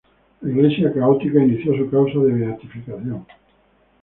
[0.41, 3.23] La Iglesia católica inició su causa de beatificación.